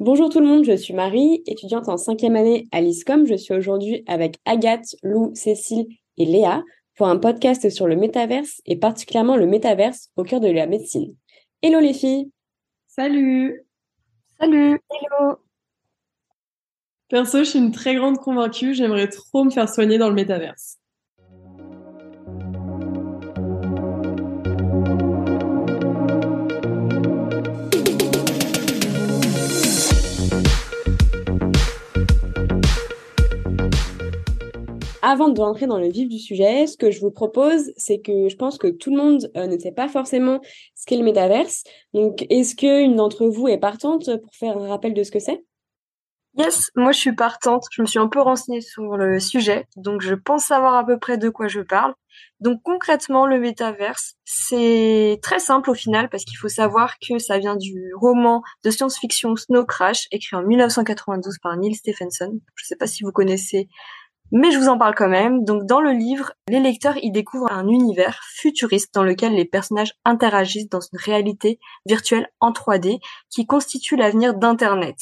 [0.00, 3.26] Bonjour tout le monde, je suis Marie, étudiante en cinquième année à l'ISCOM.
[3.28, 5.86] Je suis aujourd'hui avec Agathe, Lou, Cécile
[6.16, 6.64] et Léa
[6.96, 11.14] pour un podcast sur le métaverse et particulièrement le métaverse au cœur de la médecine.
[11.62, 12.28] Hello les filles
[12.88, 13.64] Salut
[14.40, 15.36] Salut Hello
[17.08, 20.78] Perso, je suis une très grande convaincue, j'aimerais trop me faire soigner dans le métaverse.
[35.06, 38.30] Avant de rentrer dans le vif du sujet, ce que je vous propose, c'est que
[38.30, 40.40] je pense que tout le monde euh, ne sait pas forcément
[40.74, 41.62] ce qu'est le métaverse.
[41.92, 45.44] Donc, est-ce qu'une d'entre vous est partante pour faire un rappel de ce que c'est?
[46.38, 47.66] Yes, moi je suis partante.
[47.70, 50.98] Je me suis un peu renseignée sur le sujet, donc je pense savoir à peu
[50.98, 51.92] près de quoi je parle.
[52.40, 57.38] Donc concrètement, le métaverse, c'est très simple au final parce qu'il faut savoir que ça
[57.38, 62.40] vient du roman de science-fiction Snow Crash, écrit en 1992 par Neil Stephenson.
[62.54, 63.68] Je ne sais pas si vous connaissez
[64.34, 65.44] mais je vous en parle quand même.
[65.44, 69.94] Donc dans le livre, les lecteurs y découvrent un univers futuriste dans lequel les personnages
[70.04, 72.98] interagissent dans une réalité virtuelle en 3D
[73.30, 74.96] qui constitue l'avenir d'Internet.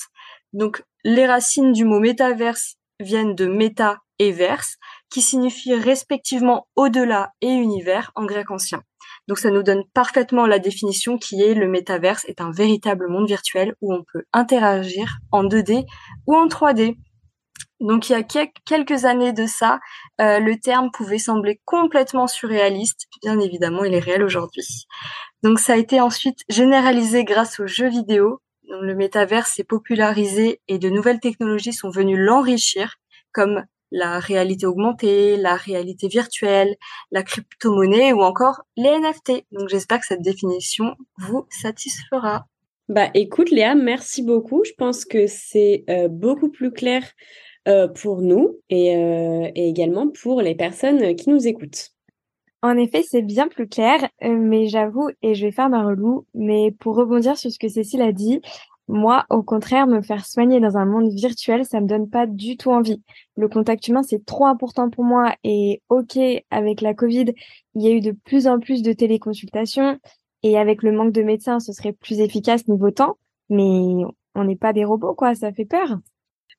[0.53, 4.77] Donc les racines du mot métaverse viennent de méta et verse,
[5.10, 8.83] qui signifient respectivement au-delà et univers en grec ancien.
[9.28, 13.27] Donc ça nous donne parfaitement la définition qui est le métaverse est un véritable monde
[13.27, 15.86] virtuel où on peut interagir en 2D
[16.27, 16.97] ou en 3D.
[17.83, 19.80] Donc il y a quelques années de ça,
[20.20, 23.08] euh, le terme pouvait sembler complètement surréaliste.
[23.22, 24.86] Bien évidemment, il est réel aujourd'hui.
[25.42, 28.41] Donc ça a été ensuite généralisé grâce aux jeux vidéo.
[28.69, 32.94] Le métavers s'est popularisé et de nouvelles technologies sont venues l'enrichir,
[33.33, 36.77] comme la réalité augmentée, la réalité virtuelle,
[37.10, 39.44] la crypto-monnaie ou encore les NFT.
[39.50, 42.47] Donc j'espère que cette définition vous satisfera.
[42.88, 44.62] Bah écoute Léa, merci beaucoup.
[44.64, 47.03] Je pense que c'est euh, beaucoup plus clair
[47.68, 51.91] euh, pour nous et, euh, et, également pour les personnes qui nous écoutent.
[52.62, 56.26] En effet, c'est bien plus clair, euh, mais j'avoue, et je vais faire ma relou,
[56.34, 58.41] mais pour rebondir sur ce que Cécile a dit,
[58.88, 62.56] moi, au contraire, me faire soigner dans un monde virtuel, ça me donne pas du
[62.56, 63.03] tout envie.
[63.37, 66.19] Le contact humain, c'est trop important pour moi et ok,
[66.50, 67.32] avec la Covid,
[67.75, 69.98] il y a eu de plus en plus de téléconsultations
[70.42, 73.16] et avec le manque de médecins, ce serait plus efficace niveau temps,
[73.48, 74.04] mais
[74.34, 75.98] on n'est pas des robots, quoi, ça fait peur.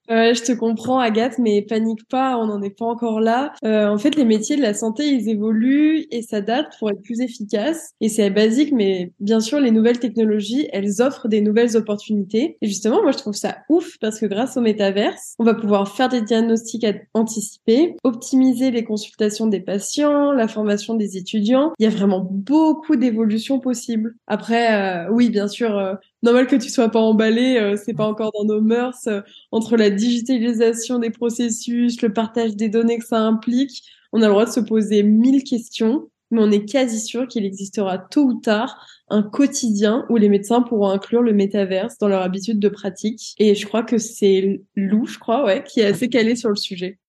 [0.10, 3.54] Je te comprends, Agathe, mais panique pas, on n'en est pas encore là.
[3.64, 7.22] Euh, en fait, les métiers de la santé, ils évoluent et s'adaptent pour être plus
[7.22, 7.92] efficaces.
[8.02, 12.58] Et c'est basique, mais bien sûr, les nouvelles technologies, elles offrent des nouvelles opportunités.
[12.62, 15.88] Et justement, moi, je trouve ça ouf parce que grâce au métaverse, on va pouvoir
[15.88, 21.72] faire des diagnostics anticipés, optimiser les consultations des patients, la formation des étudiants.
[21.80, 24.16] Il y a vraiment beaucoup d'évolutions possibles.
[24.28, 28.08] Après, euh, oui, bien sûr, euh, normal que tu sois pas emballé, euh, c'est pas
[28.08, 29.08] encore dans nos mœurs.
[29.08, 34.26] Euh, entre la digitalisation des processus, le partage des données que ça implique, on a
[34.26, 38.24] le droit de se poser mille questions, mais on est quasi sûr qu'il existera tôt
[38.24, 42.70] ou tard un quotidien où les médecins pourront inclure le métaverse dans leur habitude de
[42.70, 43.36] pratique.
[43.38, 46.56] Et je crois que c'est Lou, je crois, ouais, qui est assez calé sur le
[46.56, 47.00] sujet.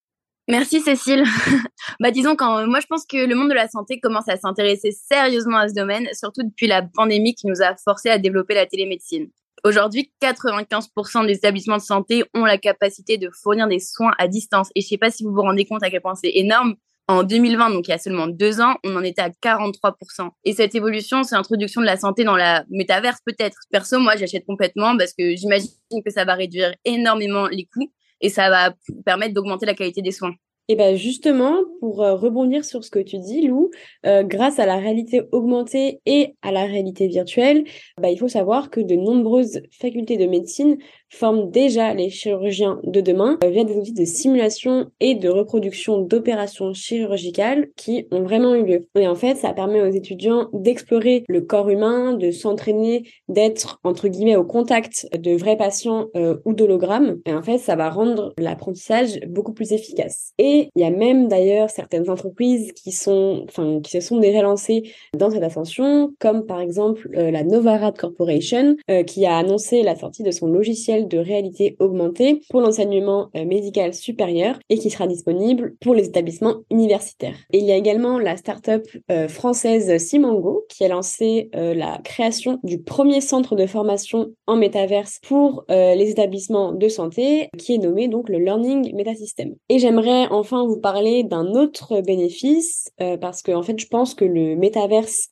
[0.49, 1.25] Merci Cécile.
[2.01, 4.91] bah disons quand moi je pense que le monde de la santé commence à s'intéresser
[4.91, 8.67] sérieusement à ce domaine, surtout depuis la pandémie qui nous a forcé à développer la
[8.67, 9.31] télémédecine.
[9.65, 14.69] Aujourd'hui, 95% des établissements de santé ont la capacité de fournir des soins à distance.
[14.75, 16.75] Et je sais pas si vous vous rendez compte à quel point c'est énorme.
[17.09, 20.31] En 2020, donc il y a seulement deux ans, on en était à 43%.
[20.45, 23.59] Et cette évolution, c'est l'introduction de la santé dans la métaverse peut-être.
[23.71, 25.69] Perso, moi, j'achète complètement parce que j'imagine
[26.05, 27.91] que ça va réduire énormément les coûts
[28.25, 28.75] et ça va
[29.05, 30.35] permettre d'augmenter la qualité des soins.
[30.69, 33.71] Et ben justement, pour euh, rebondir sur ce que tu dis, Lou,
[34.07, 37.65] euh, grâce à la réalité augmentée et à la réalité virtuelle,
[38.01, 40.79] bah, il faut savoir que de nombreuses facultés de médecine
[41.11, 45.99] forment déjà les chirurgiens de demain euh, via des outils de simulation et de reproduction
[45.99, 48.89] d'opérations chirurgicales qui ont vraiment eu lieu.
[48.99, 54.09] Et en fait, ça permet aux étudiants d'explorer le corps humain, de s'entraîner, d'être entre
[54.09, 56.07] guillemets au contact de vrais patients
[56.45, 57.21] ou d'hologrammes.
[57.27, 60.33] Et en fait, ça va rendre l'apprentissage beaucoup plus efficace.
[60.75, 64.91] Il y a même d'ailleurs certaines entreprises qui sont, enfin, qui se sont déjà lancées
[65.17, 69.97] dans cette ascension, comme par exemple euh, la Novarad Corporation, euh, qui a annoncé la
[69.97, 75.07] sortie de son logiciel de réalité augmentée pour l'enseignement euh, médical supérieur et qui sera
[75.07, 77.37] disponible pour les établissements universitaires.
[77.53, 78.87] Et il y a également la start-up
[79.29, 85.65] française Simango qui a lancé la création du premier centre de formation en métaverse pour
[85.69, 89.55] les établissements de santé, qui est nommé donc le Learning Metasystem.
[89.69, 94.15] Et j'aimerais enfin vous parler d'un autre bénéfice euh, parce que en fait, je pense
[94.15, 95.29] que le métaverse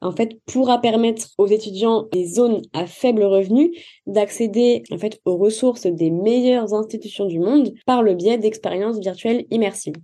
[0.47, 3.77] pourra permettre aux étudiants des zones à faible revenu
[4.07, 9.45] d'accéder en fait aux ressources des meilleures institutions du monde par le biais d'expériences virtuelles
[9.51, 9.97] immersives.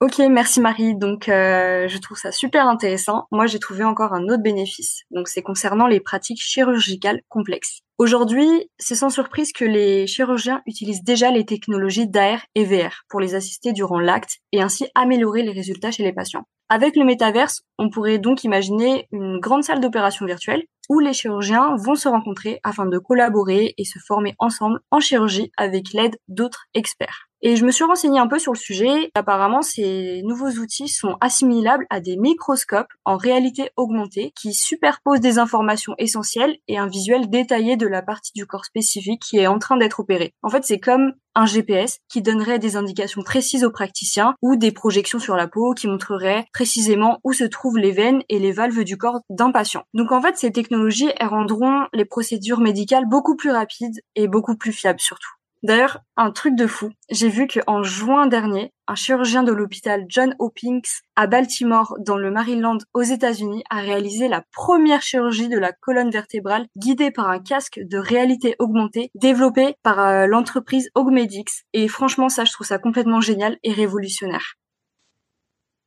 [0.00, 0.94] Ok, merci Marie.
[0.94, 3.24] Donc, euh, je trouve ça super intéressant.
[3.32, 5.02] Moi, j'ai trouvé encore un autre bénéfice.
[5.10, 7.80] Donc, c'est concernant les pratiques chirurgicales complexes.
[7.98, 13.20] Aujourd'hui, c'est sans surprise que les chirurgiens utilisent déjà les technologies d'AR et VR pour
[13.20, 16.44] les assister durant l'acte et ainsi améliorer les résultats chez les patients.
[16.68, 21.74] Avec le métaverse, on pourrait donc imaginer une grande salle d'opération virtuelle où les chirurgiens
[21.76, 26.66] vont se rencontrer afin de collaborer et se former ensemble en chirurgie avec l'aide d'autres
[26.74, 27.25] experts.
[27.42, 29.10] Et je me suis renseignée un peu sur le sujet.
[29.14, 35.38] Apparemment, ces nouveaux outils sont assimilables à des microscopes en réalité augmentée qui superposent des
[35.38, 39.58] informations essentielles et un visuel détaillé de la partie du corps spécifique qui est en
[39.58, 40.32] train d'être opérée.
[40.42, 44.72] En fait, c'est comme un GPS qui donnerait des indications précises aux praticiens ou des
[44.72, 48.84] projections sur la peau qui montreraient précisément où se trouvent les veines et les valves
[48.84, 49.82] du corps d'un patient.
[49.92, 54.56] Donc en fait, ces technologies elles rendront les procédures médicales beaucoup plus rapides et beaucoup
[54.56, 55.35] plus fiables surtout.
[55.66, 60.36] D'ailleurs, un truc de fou, j'ai vu qu'en juin dernier, un chirurgien de l'hôpital John
[60.38, 60.78] Hopkins
[61.16, 66.10] à Baltimore, dans le Maryland, aux États-Unis, a réalisé la première chirurgie de la colonne
[66.10, 71.64] vertébrale guidée par un casque de réalité augmentée développé par euh, l'entreprise Augmedix.
[71.72, 74.54] Et franchement, ça, je trouve ça complètement génial et révolutionnaire.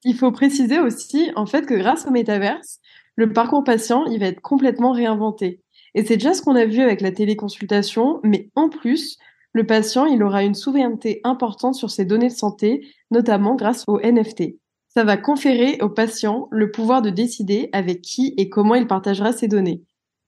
[0.03, 2.79] Il faut préciser aussi, en fait, que grâce au métaverse,
[3.15, 5.61] le parcours patient, il va être complètement réinventé.
[5.95, 9.17] Et c'est déjà ce qu'on a vu avec la téléconsultation, mais en plus,
[9.53, 13.99] le patient il aura une souveraineté importante sur ses données de santé, notamment grâce au
[13.99, 14.55] NFT.
[14.89, 19.33] Ça va conférer au patient le pouvoir de décider avec qui et comment il partagera
[19.33, 19.83] ses données.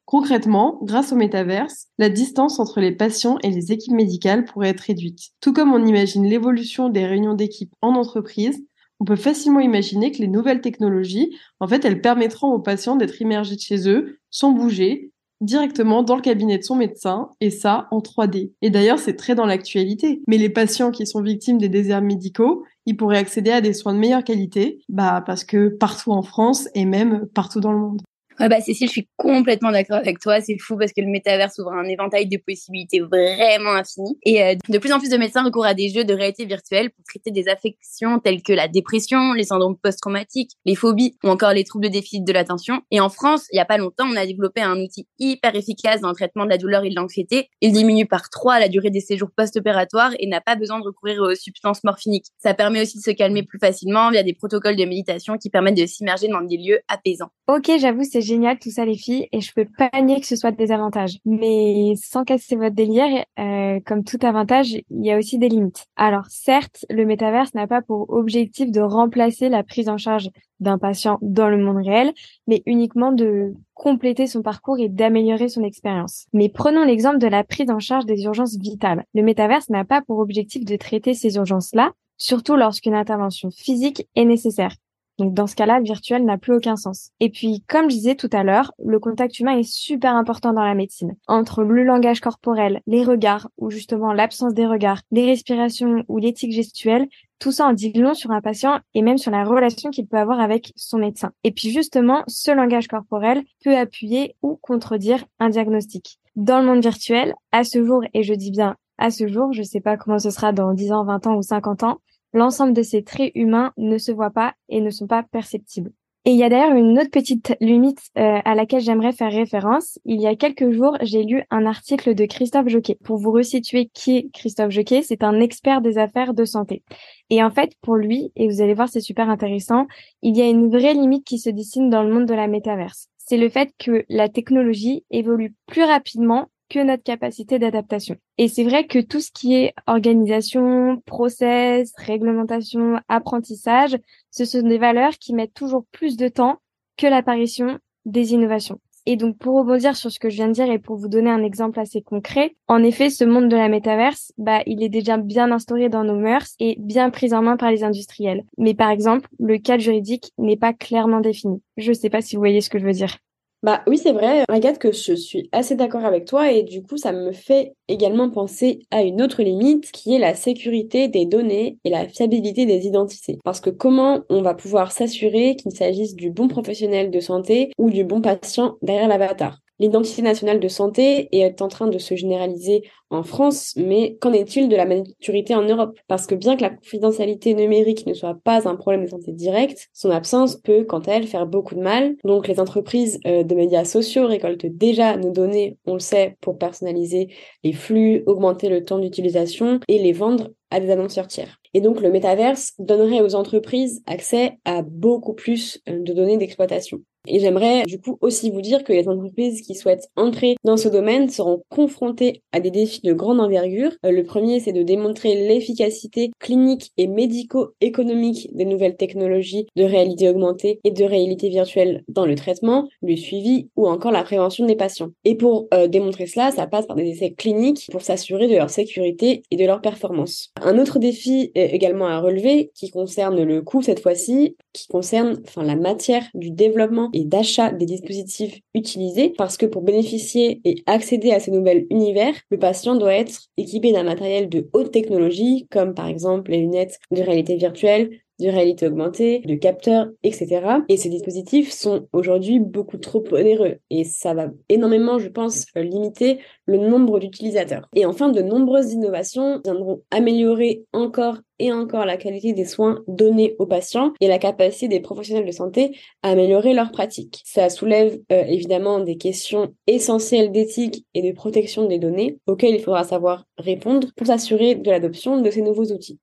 [0.05, 4.81] Concrètement, grâce au métaverse, la distance entre les patients et les équipes médicales pourrait être
[4.81, 5.29] réduite.
[5.39, 8.61] Tout comme on imagine l'évolution des réunions d'équipe en entreprise,
[8.99, 13.19] on peut facilement imaginer que les nouvelles technologies, en fait, elles permettront aux patients d'être
[13.21, 15.10] immergés chez eux, sans bouger,
[15.41, 18.51] directement dans le cabinet de son médecin et ça en 3D.
[18.61, 20.21] Et d'ailleurs, c'est très dans l'actualité.
[20.27, 23.93] Mais les patients qui sont victimes des déserts médicaux, ils pourraient accéder à des soins
[23.93, 28.01] de meilleure qualité, bah parce que partout en France et même partout dans le monde.
[28.41, 30.41] Ouais, bah, Cécile, je suis complètement d'accord avec toi.
[30.41, 34.17] C'est fou parce que le métaverse ouvre un éventail de possibilités vraiment infini.
[34.23, 36.89] Et euh, de plus en plus de médecins recourent à des jeux de réalité virtuelle
[36.89, 41.53] pour traiter des affections telles que la dépression, les syndromes post-traumatiques, les phobies ou encore
[41.53, 42.81] les troubles de déficit de l'attention.
[42.89, 46.01] Et en France, il y a pas longtemps, on a développé un outil hyper efficace
[46.01, 47.47] dans le traitement de la douleur et de l'anxiété.
[47.61, 51.21] Il diminue par trois la durée des séjours post-opératoires et n'a pas besoin de recourir
[51.21, 52.25] aux substances morphiniques.
[52.39, 55.77] Ça permet aussi de se calmer plus facilement via des protocoles de méditation qui permettent
[55.77, 57.29] de s'immerger dans des lieux apaisants.
[57.47, 60.35] Ok, j'avoue, c'est génial tout ça les filles et je peux pas nier que ce
[60.35, 61.17] soit des avantages.
[61.25, 65.85] Mais sans casser votre délire, euh, comme tout avantage, il y a aussi des limites.
[65.97, 70.29] Alors certes, le métaverse n'a pas pour objectif de remplacer la prise en charge
[70.61, 72.13] d'un patient dans le monde réel,
[72.47, 76.27] mais uniquement de compléter son parcours et d'améliorer son expérience.
[76.33, 79.03] Mais prenons l'exemple de la prise en charge des urgences vitales.
[79.13, 84.25] Le métaverse n'a pas pour objectif de traiter ces urgences-là, surtout lorsqu'une intervention physique est
[84.25, 84.75] nécessaire.
[85.21, 87.11] Donc dans ce cas-là, le virtuel n'a plus aucun sens.
[87.19, 90.63] Et puis, comme je disais tout à l'heure, le contact humain est super important dans
[90.63, 91.15] la médecine.
[91.27, 96.53] Entre le langage corporel, les regards, ou justement l'absence des regards, les respirations ou l'éthique
[96.53, 97.07] gestuelle,
[97.37, 100.17] tout ça en dit long sur un patient et même sur la relation qu'il peut
[100.17, 101.31] avoir avec son médecin.
[101.43, 106.17] Et puis justement, ce langage corporel peut appuyer ou contredire un diagnostic.
[106.35, 109.59] Dans le monde virtuel, à ce jour, et je dis bien à ce jour, je
[109.59, 111.99] ne sais pas comment ce sera dans 10 ans, 20 ans ou 50 ans,
[112.33, 115.91] l'ensemble de ces traits humains ne se voient pas et ne sont pas perceptibles.
[116.23, 119.97] Et il y a d'ailleurs une autre petite limite euh, à laquelle j'aimerais faire référence.
[120.05, 122.95] Il y a quelques jours, j'ai lu un article de Christophe Joquet.
[123.03, 126.83] Pour vous resituer qui est Christophe Joquet, c'est un expert des affaires de santé.
[127.31, 129.87] Et en fait, pour lui, et vous allez voir, c'est super intéressant,
[130.21, 133.07] il y a une vraie limite qui se dessine dans le monde de la métaverse.
[133.17, 138.15] C'est le fait que la technologie évolue plus rapidement que notre capacité d'adaptation.
[138.37, 143.97] Et c'est vrai que tout ce qui est organisation, process, réglementation, apprentissage,
[144.29, 146.59] ce sont des valeurs qui mettent toujours plus de temps
[146.95, 148.79] que l'apparition des innovations.
[149.05, 151.31] Et donc, pour rebondir sur ce que je viens de dire et pour vous donner
[151.31, 155.17] un exemple assez concret, en effet, ce monde de la métaverse, bah, il est déjà
[155.17, 158.45] bien instauré dans nos mœurs et bien pris en main par les industriels.
[158.57, 161.61] Mais par exemple, le cadre juridique n'est pas clairement défini.
[161.77, 163.17] Je ne sais pas si vous voyez ce que je veux dire.
[163.63, 166.97] Bah oui, c'est vrai, Agathe, que je suis assez d'accord avec toi et du coup,
[166.97, 171.77] ça me fait également penser à une autre limite qui est la sécurité des données
[171.83, 173.37] et la fiabilité des identités.
[173.43, 177.91] Parce que comment on va pouvoir s'assurer qu'il s'agisse du bon professionnel de santé ou
[177.91, 179.60] du bon patient derrière l'avatar?
[179.81, 184.69] L'identité nationale de santé est en train de se généraliser en France, mais qu'en est-il
[184.69, 185.97] de la maturité en Europe?
[186.07, 189.89] Parce que bien que la confidentialité numérique ne soit pas un problème de santé direct,
[189.91, 192.15] son absence peut, quant à elle, faire beaucoup de mal.
[192.23, 196.59] Donc les entreprises euh, de médias sociaux récoltent déjà nos données, on le sait, pour
[196.59, 197.33] personnaliser
[197.63, 201.57] les flux, augmenter le temps d'utilisation et les vendre à des annonceurs tiers.
[201.73, 207.01] Et donc le métaverse donnerait aux entreprises accès à beaucoup plus euh, de données d'exploitation.
[207.27, 210.89] Et j'aimerais du coup aussi vous dire que les entreprises qui souhaitent entrer dans ce
[210.89, 213.91] domaine seront confrontées à des défis de grande envergure.
[214.05, 220.29] Euh, le premier, c'est de démontrer l'efficacité clinique et médico-économique des nouvelles technologies de réalité
[220.29, 224.75] augmentée et de réalité virtuelle dans le traitement, le suivi ou encore la prévention des
[224.75, 225.11] patients.
[225.23, 228.69] Et pour euh, démontrer cela, ça passe par des essais cliniques pour s'assurer de leur
[228.69, 230.51] sécurité et de leur performance.
[230.61, 235.63] Un autre défi également à relever qui concerne le coût cette fois-ci, qui concerne enfin
[235.63, 241.31] la matière du développement et d'achat des dispositifs utilisés parce que pour bénéficier et accéder
[241.31, 245.93] à ces nouvelles univers, le patient doit être équipé d'un matériel de haute technologie comme
[245.93, 250.61] par exemple les lunettes de réalité virtuelle, de réalité augmentée, de capteurs, etc.
[250.89, 256.39] Et ces dispositifs sont aujourd'hui beaucoup trop onéreux et ça va énormément, je pense, limiter
[256.65, 257.87] le nombre d'utilisateurs.
[257.95, 263.55] Et enfin, de nombreuses innovations viendront améliorer encore et encore la qualité des soins donnés
[263.59, 267.43] aux patients et la capacité des professionnels de santé à améliorer leurs pratiques.
[267.45, 272.81] Ça soulève euh, évidemment des questions essentielles d'éthique et de protection des données auxquelles il
[272.81, 276.19] faudra savoir répondre pour s'assurer de l'adoption de ces nouveaux outils.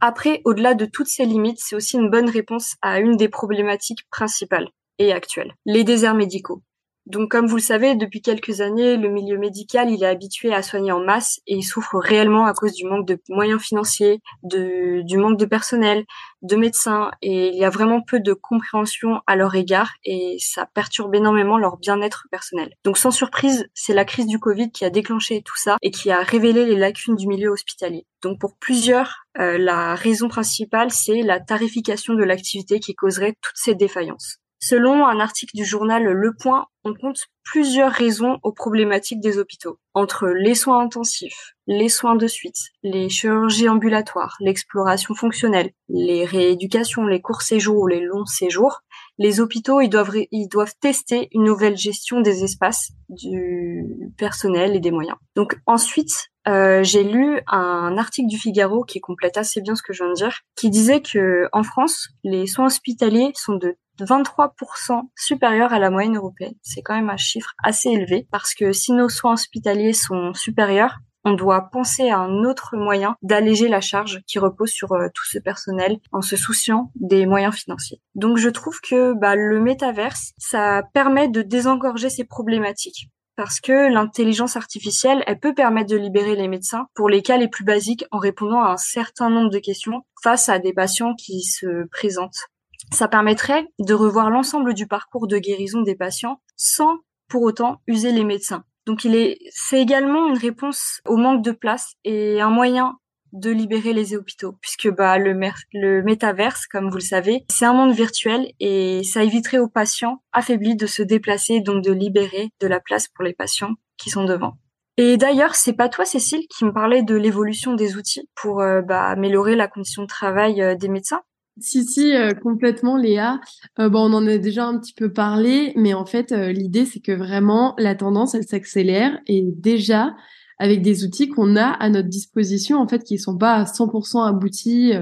[0.00, 4.06] Après, au-delà de toutes ces limites, c'est aussi une bonne réponse à une des problématiques
[4.10, 6.62] principales et actuelles, les déserts médicaux.
[7.08, 10.62] Donc, comme vous le savez, depuis quelques années, le milieu médical, il est habitué à
[10.62, 15.16] soigner en masse et il souffre réellement à cause du manque de moyens financiers, du
[15.16, 16.04] manque de personnel,
[16.42, 20.66] de médecins et il y a vraiment peu de compréhension à leur égard et ça
[20.66, 22.74] perturbe énormément leur bien-être personnel.
[22.84, 26.10] Donc, sans surprise, c'est la crise du Covid qui a déclenché tout ça et qui
[26.10, 28.04] a révélé les lacunes du milieu hospitalier.
[28.22, 33.56] Donc, pour plusieurs, euh, la raison principale, c'est la tarification de l'activité qui causerait toutes
[33.56, 34.40] ces défaillances.
[34.60, 39.78] Selon un article du journal Le Point, on compte plusieurs raisons aux problématiques des hôpitaux.
[39.94, 47.06] Entre les soins intensifs, les soins de suite, les chirurgies ambulatoires, l'exploration fonctionnelle, les rééducations,
[47.06, 48.80] les courts séjours ou les longs séjours,
[49.18, 54.80] les hôpitaux ils doivent, ils doivent tester une nouvelle gestion des espaces, du personnel et
[54.80, 55.16] des moyens.
[55.36, 59.92] Donc ensuite, euh, j'ai lu un article du Figaro qui complète assez bien ce que
[59.92, 65.02] je viens de dire, qui disait que en France, les soins hospitaliers sont de 23%
[65.16, 66.54] supérieur à la moyenne européenne.
[66.62, 70.98] C'est quand même un chiffre assez élevé parce que si nos soins hospitaliers sont supérieurs,
[71.24, 75.24] on doit penser à un autre moyen d'alléger la charge qui repose sur euh, tout
[75.26, 78.00] ce personnel en se souciant des moyens financiers.
[78.14, 83.90] Donc je trouve que bah, le métaverse, ça permet de désengorger ces problématiques parce que
[83.90, 88.04] l'intelligence artificielle, elle peut permettre de libérer les médecins pour les cas les plus basiques
[88.10, 92.48] en répondant à un certain nombre de questions face à des patients qui se présentent
[92.92, 98.12] ça permettrait de revoir l'ensemble du parcours de guérison des patients sans pour autant user
[98.12, 98.64] les médecins.
[98.86, 102.96] Donc il est, c'est également une réponse au manque de place et un moyen
[103.32, 105.38] de libérer les hôpitaux, puisque bah le,
[105.72, 110.22] le métaverse, comme vous le savez, c'est un monde virtuel et ça éviterait aux patients
[110.32, 114.24] affaiblis de se déplacer, donc de libérer de la place pour les patients qui sont
[114.24, 114.58] devant.
[115.00, 118.82] Et d'ailleurs, c'est pas toi, Cécile, qui me parlait de l'évolution des outils pour euh,
[118.82, 121.20] bah, améliorer la condition de travail euh, des médecins?
[121.60, 123.40] Si, si, euh, complètement, Léa.
[123.78, 127.12] Bon, on en a déjà un petit peu parlé, mais en fait, l'idée, c'est que
[127.12, 130.14] vraiment, la tendance, elle s'accélère et déjà,
[130.58, 134.26] avec des outils qu'on a à notre disposition, en fait, qui sont pas à 100%
[134.26, 134.92] aboutis.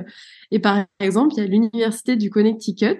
[0.50, 2.98] Et par exemple, il y a l'université du Connecticut.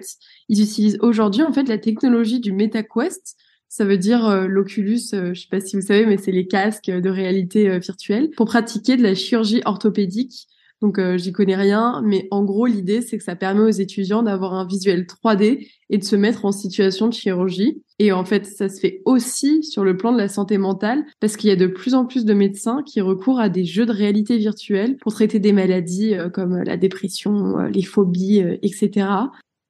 [0.49, 3.35] Ils utilisent aujourd'hui, en fait, la technologie du MetaQuest.
[3.69, 7.09] Ça veut dire l'Oculus, je sais pas si vous savez, mais c'est les casques de
[7.09, 10.47] réalité virtuelle pour pratiquer de la chirurgie orthopédique
[10.81, 14.21] donc euh, j'y connais rien, mais en gros l'idée c'est que ça permet aux étudiants
[14.21, 17.81] d'avoir un visuel 3D et de se mettre en situation de chirurgie.
[17.97, 21.35] Et en fait ça se fait aussi sur le plan de la santé mentale parce
[21.35, 23.91] qu'il y a de plus en plus de médecins qui recourent à des jeux de
[23.91, 29.07] réalité virtuelle pour traiter des maladies euh, comme la dépression, euh, les phobies, etc.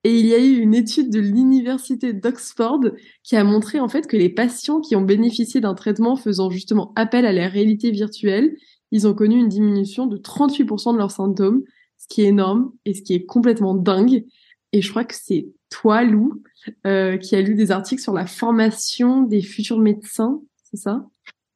[0.03, 2.81] Et il y a eu une étude de l'université d'Oxford
[3.23, 6.93] qui a montré en fait que les patients qui ont bénéficié d'un traitement faisant justement
[6.95, 8.55] appel à la réalité virtuelle
[8.91, 11.63] ils ont connu une diminution de 38% de leurs symptômes,
[11.97, 14.25] ce qui est énorme et ce qui est complètement dingue.
[14.73, 16.41] Et je crois que c'est toi, Lou,
[16.85, 21.05] euh, qui a lu des articles sur la formation des futurs médecins, c'est ça?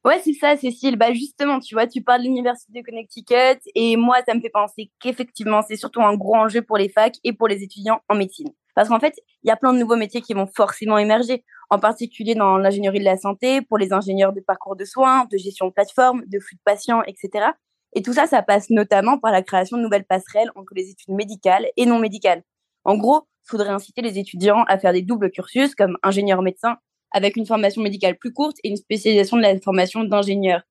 [0.04, 0.96] Ouais, c'est ça, Cécile.
[0.96, 4.50] Bah justement, tu vois, tu parles de l'université de Connecticut et moi, ça me fait
[4.50, 8.16] penser qu'effectivement, c'est surtout un gros enjeu pour les facs et pour les étudiants en
[8.16, 8.50] médecine.
[8.76, 11.80] Parce qu'en fait, il y a plein de nouveaux métiers qui vont forcément émerger, en
[11.80, 15.68] particulier dans l'ingénierie de la santé, pour les ingénieurs de parcours de soins, de gestion
[15.68, 17.48] de plateforme, de flux de patients, etc.
[17.94, 21.14] Et tout ça, ça passe notamment par la création de nouvelles passerelles entre les études
[21.14, 22.44] médicales et non médicales.
[22.86, 26.78] En gros, il faudrait inciter les étudiants à faire des doubles cursus comme ingénieur médecin
[27.12, 30.62] avec une formation médicale plus courte et une spécialisation de la formation d'ingénieur.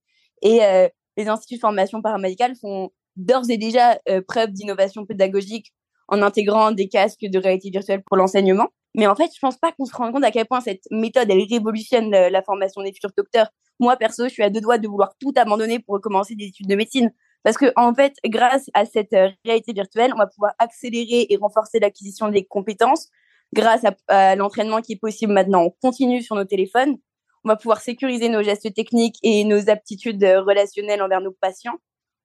[0.42, 5.73] Et euh, les instituts de formation paramédicale font d'ores et déjà euh, preuve d'innovation pédagogique
[6.11, 8.69] en intégrant des casques de réalité virtuelle pour l'enseignement.
[8.95, 11.31] Mais en fait, je pense pas qu'on se rende compte à quel point cette méthode,
[11.31, 13.49] elle révolutionne la formation des futurs docteurs.
[13.79, 16.67] Moi, perso, je suis à deux doigts de vouloir tout abandonner pour recommencer des études
[16.67, 17.11] de médecine.
[17.43, 21.37] Parce que, en fait, grâce à cette euh, réalité virtuelle, on va pouvoir accélérer et
[21.37, 23.09] renforcer l'acquisition des compétences.
[23.55, 26.97] Grâce à, à l'entraînement qui est possible maintenant, on continue sur nos téléphones.
[27.45, 31.79] On va pouvoir sécuriser nos gestes techniques et nos aptitudes euh, relationnelles envers nos patients.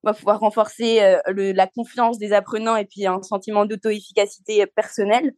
[0.05, 5.33] Va pouvoir renforcer le, la confiance des apprenants et puis un sentiment d'auto-efficacité personnelle.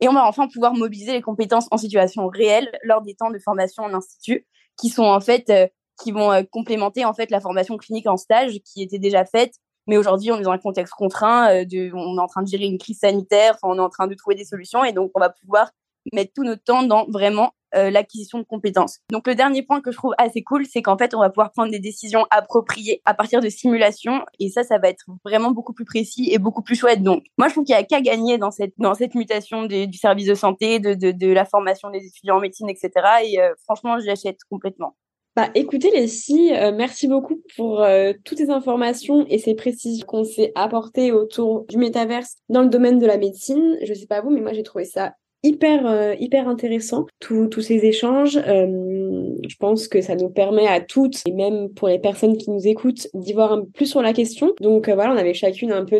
[0.00, 3.38] Et on va enfin pouvoir mobiliser les compétences en situation réelle lors des temps de
[3.38, 4.46] formation en institut,
[4.78, 5.66] qui sont en fait, euh,
[6.02, 9.54] qui vont euh, complémenter en fait la formation clinique en stage qui était déjà faite.
[9.86, 12.64] Mais aujourd'hui, on est dans un contexte contraint, euh, on est en train de gérer
[12.64, 15.30] une crise sanitaire, on est en train de trouver des solutions, et donc on va
[15.30, 15.70] pouvoir
[16.12, 18.98] mettre tout notre temps dans vraiment euh, l'acquisition de compétences.
[19.12, 21.52] Donc le dernier point que je trouve assez cool, c'est qu'en fait, on va pouvoir
[21.52, 25.72] prendre des décisions appropriées à partir de simulations et ça, ça va être vraiment beaucoup
[25.72, 27.02] plus précis et beaucoup plus chouette.
[27.02, 29.92] Donc moi, je trouve qu'il y a qu'à gagner dans cette dans cette mutation du
[29.92, 32.90] service de santé, de, de, la formation des étudiants en médecine, etc.
[33.24, 34.96] Et euh, franchement, j'achète complètement.
[35.36, 36.08] Bah, écoutez les
[36.52, 37.86] euh, merci beaucoup pour
[38.24, 42.98] toutes ces informations et ces précisions qu'on s'est apportées autour du métaverse dans le domaine
[42.98, 43.78] de la médecine.
[43.84, 47.84] Je sais pas vous, mais moi j'ai trouvé ça hyper euh, hyper intéressant tous ces
[47.84, 48.36] échanges.
[48.36, 48.66] Euh,
[49.48, 52.66] je pense que ça nous permet à toutes et même pour les personnes qui nous
[52.66, 54.52] écoutent d'y voir un peu plus sur la question.
[54.60, 55.98] Donc euh, voilà on avait chacune un peu